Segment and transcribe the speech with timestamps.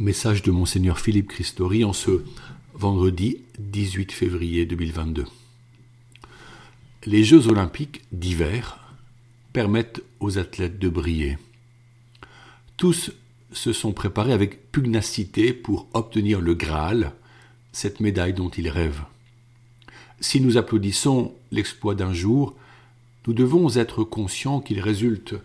[0.00, 2.24] Message de Monseigneur Philippe Christori en ce
[2.74, 5.24] vendredi 18 février 2022.
[7.06, 8.92] Les Jeux olympiques d'hiver
[9.52, 11.38] permettent aux athlètes de briller.
[12.76, 13.12] Tous
[13.52, 17.12] se sont préparés avec pugnacité pour obtenir le Graal,
[17.70, 19.04] cette médaille dont ils rêvent.
[20.18, 22.56] Si nous applaudissons l'exploit d'un jour,
[23.28, 25.36] nous devons être conscients qu'il résulte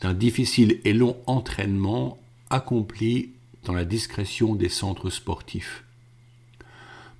[0.00, 2.16] d'un difficile et long entraînement
[2.48, 3.30] accompli
[3.72, 5.84] la discrétion des centres sportifs.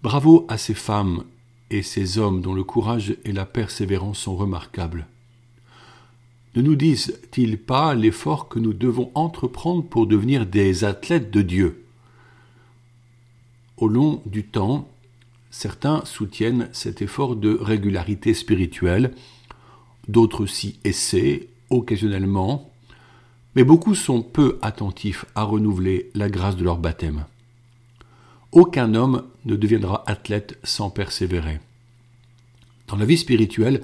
[0.02, 1.25] Bravo à ces femmes
[1.70, 5.06] et ces hommes dont le courage et la persévérance sont remarquables.
[6.55, 11.84] Ne nous disent-ils pas l'effort que nous devons entreprendre pour devenir des athlètes de Dieu?
[13.77, 14.89] Au long du temps,
[15.51, 19.15] certains soutiennent cet effort de régularité spirituelle,
[20.09, 22.73] d'autres s'y essaient occasionnellement,
[23.59, 27.25] mais beaucoup sont peu attentifs à renouveler la grâce de leur baptême.
[28.53, 31.59] Aucun homme ne deviendra athlète sans persévérer.
[32.87, 33.83] Dans la vie spirituelle,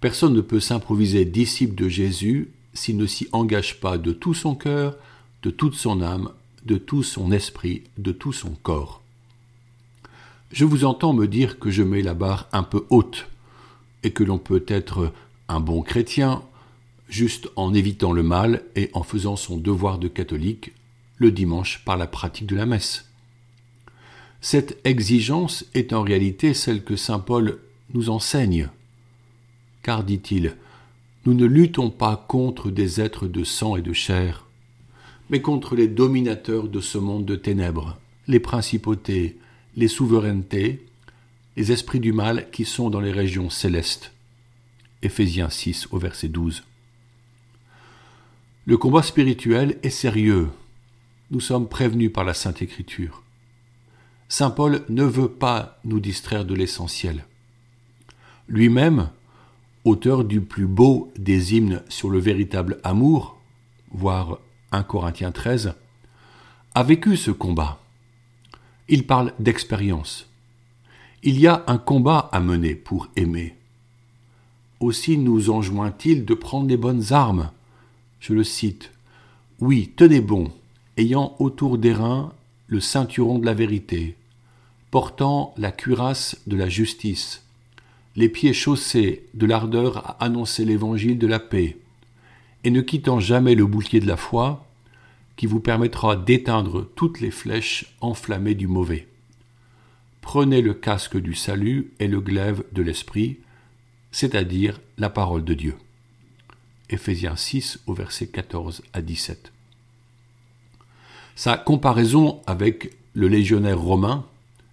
[0.00, 4.56] personne ne peut s'improviser disciple de Jésus s'il ne s'y engage pas de tout son
[4.56, 4.96] cœur,
[5.44, 6.30] de toute son âme,
[6.66, 9.02] de tout son esprit, de tout son corps.
[10.50, 13.28] Je vous entends me dire que je mets la barre un peu haute
[14.02, 15.12] et que l'on peut être
[15.46, 16.42] un bon chrétien
[17.12, 20.72] juste en évitant le mal et en faisant son devoir de catholique
[21.16, 23.08] le dimanche par la pratique de la messe.
[24.40, 27.60] Cette exigence est en réalité celle que Saint Paul
[27.94, 28.70] nous enseigne.
[29.82, 30.56] Car, dit-il,
[31.26, 34.46] nous ne luttons pas contre des êtres de sang et de chair,
[35.30, 39.36] mais contre les dominateurs de ce monde de ténèbres, les principautés,
[39.76, 40.84] les souverainetés,
[41.56, 44.12] les esprits du mal qui sont dans les régions célestes.
[45.02, 46.64] Éphésiens 6 au verset 12.
[48.64, 50.48] Le combat spirituel est sérieux.
[51.32, 53.24] Nous sommes prévenus par la Sainte Écriture.
[54.28, 57.24] Saint Paul ne veut pas nous distraire de l'essentiel.
[58.46, 59.10] Lui-même,
[59.84, 63.36] auteur du plus beau des hymnes sur le véritable amour,
[63.90, 64.38] voire
[64.70, 65.74] 1 Corinthiens 13,
[66.76, 67.80] a vécu ce combat.
[68.86, 70.30] Il parle d'expérience.
[71.24, 73.56] Il y a un combat à mener pour aimer.
[74.78, 77.50] Aussi nous enjoint-il de prendre les bonnes armes
[78.22, 78.92] je le cite,
[79.58, 80.52] Oui, tenez bon,
[80.96, 82.32] ayant autour des reins
[82.68, 84.16] le ceinturon de la vérité,
[84.92, 87.44] portant la cuirasse de la justice,
[88.14, 91.76] les pieds chaussés de l'ardeur à annoncer l'évangile de la paix,
[92.62, 94.64] et ne quittant jamais le bouclier de la foi,
[95.34, 99.08] qui vous permettra d'éteindre toutes les flèches enflammées du mauvais.
[100.20, 103.38] Prenez le casque du salut et le glaive de l'esprit,
[104.12, 105.74] c'est-à-dire la parole de Dieu.
[106.92, 109.50] Éphésiens 6 au verset 14 à 17.
[111.34, 114.26] Sa comparaison avec le légionnaire romain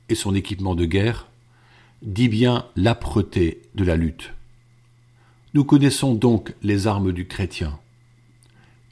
[0.10, 1.28] et son équipement de guerre
[2.02, 4.34] dit bien l'âpreté de la lutte.
[5.54, 7.80] Nous connaissons donc les armes du chrétien.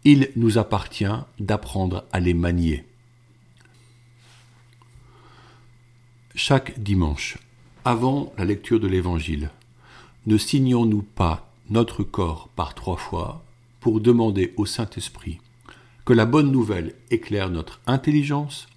[0.06, 1.06] Il nous appartient
[1.40, 2.86] d'apprendre à les manier.
[6.34, 7.38] Chaque dimanche,
[7.84, 9.50] avant la lecture de l'Évangile,
[10.28, 13.44] ne signons-nous pas notre corps par trois fois
[13.80, 15.40] pour demander au Saint-Esprit
[16.06, 18.68] que la bonne nouvelle éclaire notre intelligence,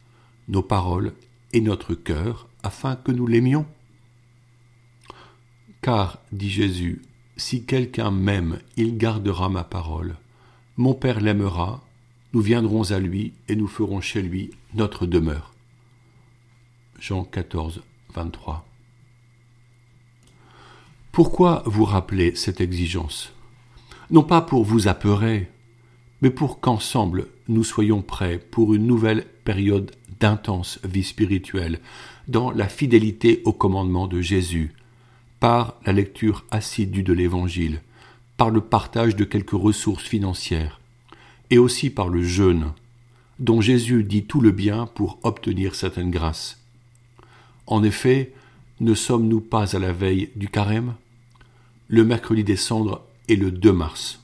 [0.48, 1.12] nos paroles
[1.52, 3.66] et notre cœur afin que nous l'aimions
[5.82, 7.02] Car, dit Jésus,
[7.36, 10.16] si quelqu'un m'aime, il gardera ma parole.
[10.76, 11.82] Mon Père l'aimera,
[12.32, 15.54] nous viendrons à lui et nous ferons chez lui notre demeure.
[16.98, 17.82] Jean 14,
[18.14, 18.69] 23.
[21.22, 23.34] Pourquoi vous rappelez cette exigence?
[24.10, 25.50] Non pas pour vous apeurer,
[26.22, 31.80] mais pour qu'ensemble nous soyons prêts pour une nouvelle période d'intense vie spirituelle,
[32.26, 34.72] dans la fidélité au commandement de Jésus,
[35.40, 37.82] par la lecture assidue de l'Évangile,
[38.38, 40.80] par le partage de quelques ressources financières,
[41.50, 42.72] et aussi par le jeûne,
[43.38, 46.64] dont Jésus dit tout le bien pour obtenir certaines grâces.
[47.66, 48.32] En effet,
[48.80, 50.94] ne sommes-nous pas à la veille du carême?
[51.92, 54.20] Le mercredi des cendres est le 2 mars.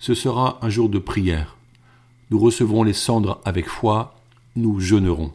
[0.00, 1.56] Ce sera un jour de prière.
[2.32, 4.20] Nous recevrons les cendres avec foi,
[4.56, 5.32] nous jeûnerons.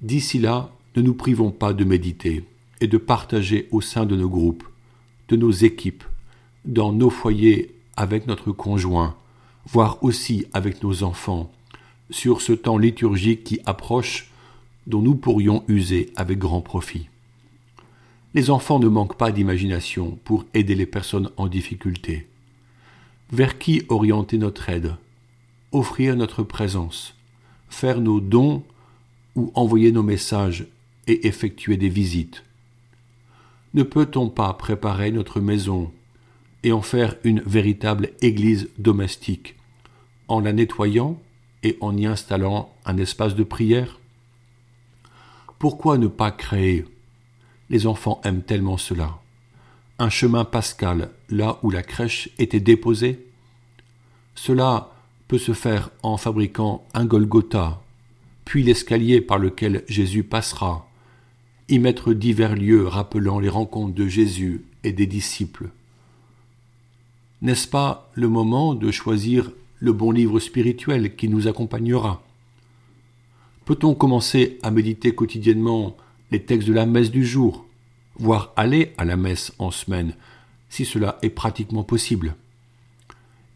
[0.00, 2.44] D'ici là, ne nous privons pas de méditer
[2.80, 4.62] et de partager au sein de nos groupes,
[5.28, 6.04] de nos équipes,
[6.64, 9.16] dans nos foyers avec notre conjoint,
[9.66, 11.50] voire aussi avec nos enfants,
[12.10, 14.30] sur ce temps liturgique qui approche,
[14.86, 17.08] dont nous pourrions user avec grand profit.
[18.34, 22.28] Les enfants ne manquent pas d'imagination pour aider les personnes en difficulté.
[23.32, 24.96] Vers qui orienter notre aide?
[25.72, 27.14] Offrir notre présence
[27.68, 28.62] faire nos dons
[29.34, 30.66] ou envoyer nos messages
[31.06, 32.44] et effectuer des visites.
[33.74, 35.92] Ne peut-on pas préparer notre maison
[36.64, 39.54] et en faire une véritable église domestique
[40.26, 41.20] en la nettoyant
[41.62, 44.00] et en y installant un espace de prière?
[45.58, 46.84] Pourquoi ne pas créer
[47.70, 49.18] Les enfants aiment tellement cela.
[49.98, 53.26] Un chemin pascal là où la crèche était déposée
[54.34, 54.92] Cela
[55.26, 57.82] peut se faire en fabriquant un Golgotha,
[58.44, 60.88] puis l'escalier par lequel Jésus passera,
[61.68, 65.68] y mettre divers lieux rappelant les rencontres de Jésus et des disciples.
[67.42, 72.22] N'est-ce pas le moment de choisir le bon livre spirituel qui nous accompagnera?
[73.66, 75.96] Peut-on commencer à méditer quotidiennement
[76.30, 77.66] les textes de la messe du jour,
[78.18, 80.14] voire aller à la messe en semaine,
[80.68, 82.34] si cela est pratiquement possible.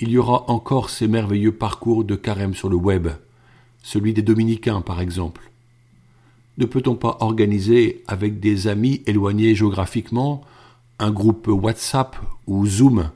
[0.00, 3.08] Il y aura encore ces merveilleux parcours de carême sur le web,
[3.82, 5.50] celui des dominicains par exemple.
[6.58, 10.42] Ne peut-on pas organiser avec des amis éloignés géographiquement
[10.98, 12.16] un groupe WhatsApp
[12.46, 13.10] ou Zoom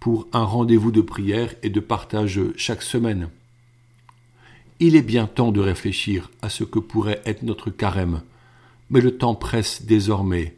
[0.00, 3.28] pour un rendez-vous de prière et de partage chaque semaine?
[4.80, 8.22] Il est bien temps de réfléchir à ce que pourrait être notre carême,
[8.92, 10.54] mais le temps presse désormais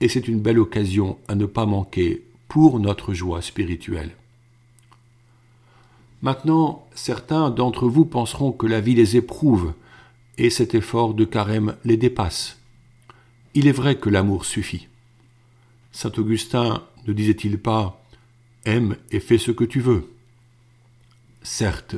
[0.00, 4.10] et c'est une belle occasion à ne pas manquer pour notre joie spirituelle.
[6.22, 9.72] Maintenant, certains d'entre vous penseront que la vie les éprouve,
[10.38, 12.58] et cet effort de carême les dépasse.
[13.54, 14.88] Il est vrai que l'amour suffit.
[15.92, 18.02] Saint Augustin ne disait-il pas
[18.66, 20.10] Aime et fais ce que tu veux
[21.42, 21.96] Certes,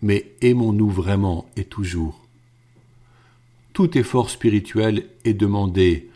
[0.00, 2.25] mais aimons-nous vraiment et toujours
[3.76, 6.08] Tout effort spirituel est demandé,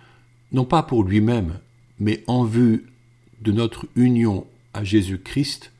[0.50, 1.60] non pas pour lui-même,
[1.98, 2.86] mais en vue
[3.42, 5.70] de notre union à Jésus-Christ,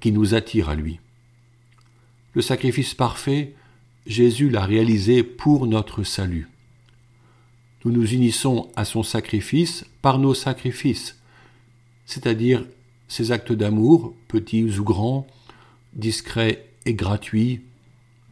[0.00, 0.98] qui nous attire à lui.
[2.34, 3.54] Le sacrifice parfait,
[4.08, 6.48] Jésus l'a réalisé pour notre salut.
[7.84, 11.16] Nous nous unissons à son sacrifice par nos sacrifices,
[12.06, 12.66] c'est-à-dire
[13.06, 15.28] ces actes d'amour, petits ou grands,
[15.92, 17.60] discrets et gratuits,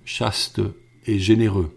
[0.05, 0.63] chastes
[1.07, 1.73] et généreux.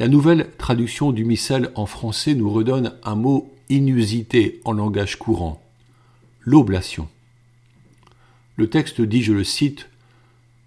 [0.00, 5.62] La nouvelle traduction du missel en français nous redonne un mot inusité en langage courant,
[6.40, 7.08] l'oblation.
[8.56, 9.88] Le texte dit, je le cite,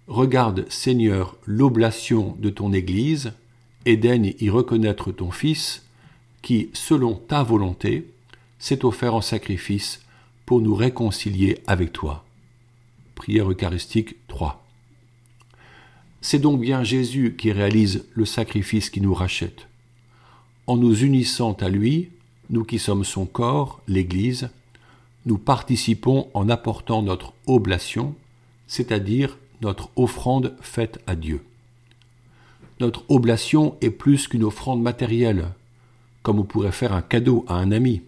[0.06, 3.32] Regarde, Seigneur, l'oblation de ton Église,
[3.84, 5.84] et daigne y reconnaître ton Fils,
[6.40, 8.08] qui, selon ta volonté,
[8.58, 10.00] s'est offert en sacrifice
[10.46, 12.24] pour nous réconcilier avec toi.
[13.14, 14.67] Prière eucharistique 3.
[16.20, 19.68] C'est donc bien Jésus qui réalise le sacrifice qui nous rachète.
[20.66, 22.10] En nous unissant à lui,
[22.50, 24.50] nous qui sommes son corps, l'Église,
[25.26, 28.14] nous participons en apportant notre oblation,
[28.66, 31.42] c'est-à-dire notre offrande faite à Dieu.
[32.80, 35.48] Notre oblation est plus qu'une offrande matérielle,
[36.22, 38.02] comme on pourrait faire un cadeau à un ami.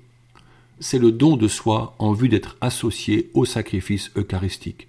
[0.79, 4.89] C'est le don de soi en vue d'être associé au sacrifice eucharistique.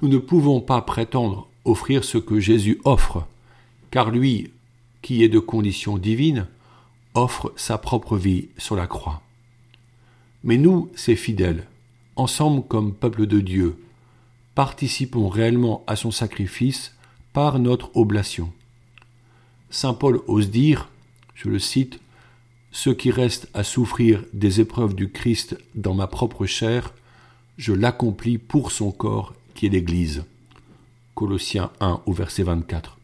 [0.00, 3.26] Nous ne pouvons pas prétendre offrir ce que Jésus offre,
[3.90, 4.50] car lui,
[5.02, 6.46] qui est de condition divine,
[7.14, 9.22] offre sa propre vie sur la croix.
[10.44, 11.66] Mais nous, ces fidèles,
[12.16, 13.76] ensemble comme peuple de Dieu,
[14.54, 16.94] participons réellement à son sacrifice
[17.32, 18.52] par notre oblation.
[19.70, 20.88] Saint Paul ose dire,
[21.34, 22.00] je le cite,
[22.70, 26.94] Ce qui reste à souffrir des épreuves du Christ dans ma propre chair,
[27.58, 30.24] je l'accomplis pour son corps qui est l'Église.
[31.22, 32.98] Colossiens 1 au verset 24.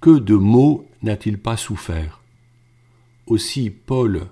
[0.00, 2.20] Que de maux n'a-t-il pas souffert?
[3.28, 4.26] Aussi Paul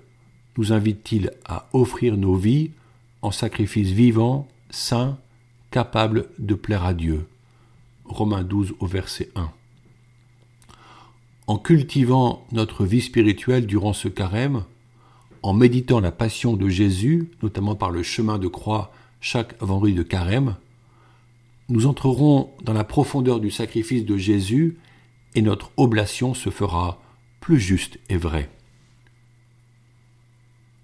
[0.58, 2.72] nous invite-t-il à offrir nos vies
[3.22, 5.16] en sacrifice vivant, saint,
[5.70, 7.28] capable de plaire à Dieu.
[8.04, 9.48] Romains 12 au verset 1.
[11.46, 14.64] En cultivant notre vie spirituelle durant ce carême,
[15.44, 20.02] en méditant la passion de Jésus, notamment par le chemin de croix chaque vendredi de
[20.02, 20.56] carême,
[21.70, 24.78] nous entrerons dans la profondeur du sacrifice de Jésus
[25.34, 27.00] et notre oblation se fera
[27.40, 28.50] plus juste et vraie.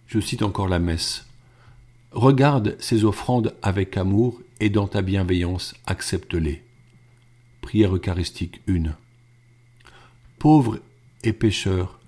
[0.07, 1.27] Je cite encore la messe.
[2.13, 6.63] Regarde ces offrandes avec amour et dans ta bienveillance accepte-les.
[7.61, 8.95] Prière eucharistique 1.
[10.39, 10.79] Pauvres
[11.25, 11.99] et pécheurs,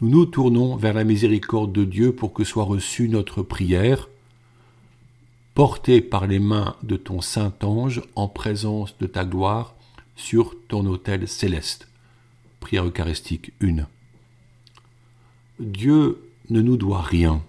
[0.00, 4.08] nous nous tournons vers la miséricorde de Dieu pour que soit reçue notre prière,
[5.54, 9.74] portée par les mains de ton saint ange en présence de ta gloire
[10.16, 11.88] sur ton autel céleste.
[12.58, 13.86] Prière eucharistique 1.
[15.60, 17.42] Dieu ne nous doit rien,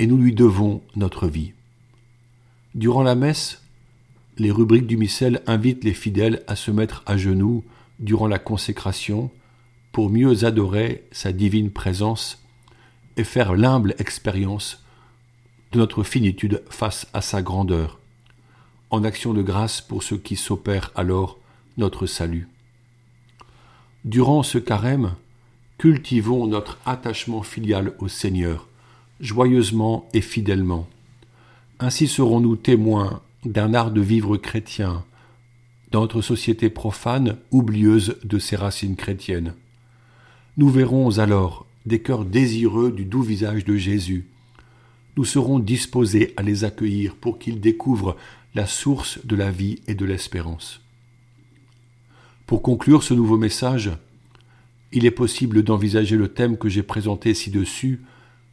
[0.00, 1.52] et nous lui devons notre vie.
[2.74, 3.62] Durant la messe,
[4.36, 7.64] les rubriques du missel invitent les fidèles à se mettre à genoux
[8.00, 9.30] durant la consécration
[9.92, 12.42] pour mieux adorer sa divine présence
[13.16, 14.84] et faire l'humble expérience
[15.72, 17.98] de notre finitude face à sa grandeur,
[18.90, 21.38] en action de grâce pour ce qui s'opère alors
[21.76, 22.48] notre salut.
[24.04, 25.14] Durant ce carême,
[25.76, 28.68] cultivons notre attachement filial au Seigneur,
[29.20, 30.88] joyeusement et fidèlement.
[31.80, 35.04] Ainsi serons-nous témoins d'un art de vivre chrétien
[35.90, 39.54] dans notre société profane, oublieuse de ses racines chrétiennes.
[40.56, 44.26] Nous verrons alors des cœurs désireux du doux visage de Jésus.
[45.18, 48.16] Nous serons disposés à les accueillir pour qu'ils découvrent
[48.54, 50.80] la source de la vie et de l'espérance.
[52.46, 53.90] Pour conclure ce nouveau message,
[54.92, 58.00] il est possible d'envisager le thème que j'ai présenté ci-dessus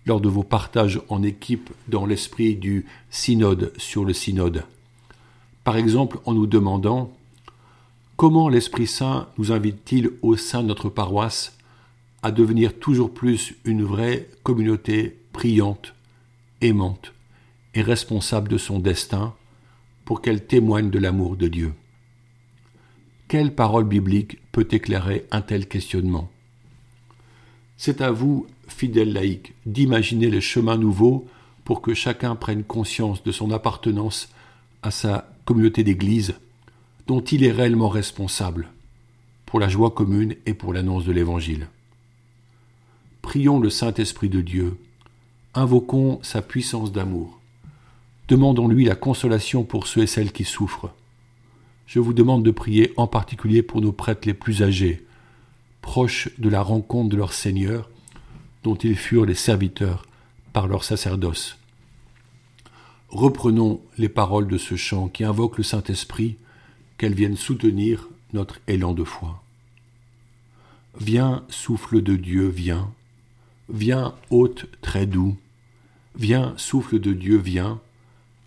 [0.08, 4.64] lors de vos partages en équipe dans l'esprit du synode sur le synode.
[5.64, 7.16] Par exemple en nous demandant
[8.18, 11.60] comment l'Esprit Saint nous invite-t-il au sein de notre paroisse
[12.24, 15.95] à devenir toujours plus une vraie communauté priante,
[16.66, 17.14] aimante
[17.74, 19.34] et responsable de son destin
[20.06, 21.74] pour qu'elle témoigne de l'amour de Dieu.
[23.28, 26.30] Quelle parole biblique peut éclairer un tel questionnement?
[27.78, 31.28] C'est à vous, fidèles laïcs, d'imaginer les chemins nouveaux
[31.64, 34.30] pour que chacun prenne conscience de son appartenance
[34.84, 36.36] à sa communauté d'Église
[37.08, 38.70] dont il est réellement responsable
[39.46, 41.68] pour la joie commune et pour l'annonce de l'Évangile.
[43.22, 44.78] Prions le Saint-Esprit de Dieu,
[45.56, 47.40] invoquons sa puissance d'amour,
[48.28, 50.94] demandons-lui la consolation pour ceux et celles qui souffrent.
[51.88, 55.06] Je vous demande de prier en particulier pour nos prêtres les plus âgés,
[55.82, 57.90] proches de la rencontre de leur Seigneur,
[58.64, 60.06] dont ils furent les serviteurs
[60.52, 61.58] par leur sacerdoce.
[63.10, 66.38] Reprenons les paroles de ce chant qui invoque le Saint-Esprit,
[66.98, 69.42] qu'elles viennent soutenir notre élan de foi.
[71.00, 72.92] Viens, souffle de Dieu, viens.
[73.70, 75.38] Viens, hôte très doux.
[76.18, 77.82] Viens, souffle de Dieu, viens.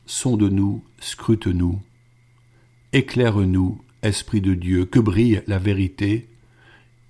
[0.06, 1.80] Sonde-nous, scrute-nous.
[2.92, 6.28] Éclaire-nous, Esprit de Dieu, que brille la vérité.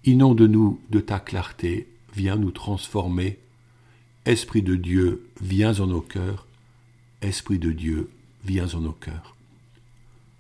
[0.05, 3.39] Inonde-nous de ta clarté, viens nous transformer.
[4.25, 6.47] Esprit de Dieu, viens en nos cœurs.
[7.21, 8.11] Esprit de Dieu,
[8.45, 9.37] viens en nos cœurs.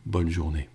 [0.07, 0.69] Bonne journée.